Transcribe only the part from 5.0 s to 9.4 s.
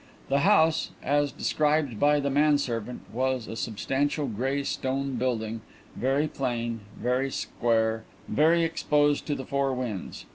building, very plain, very square, very exposed to